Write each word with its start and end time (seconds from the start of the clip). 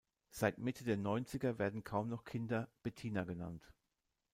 Seit 0.31 0.57
Mitte 0.57 0.83
der 0.83 0.97
Neunziger 0.97 1.59
werden 1.59 1.83
kaum 1.83 2.09
noch 2.09 2.25
Kinder 2.25 2.71
Bettina 2.81 3.23
genannt. 3.23 3.71